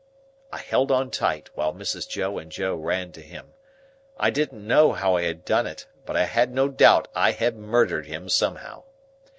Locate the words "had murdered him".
7.33-8.27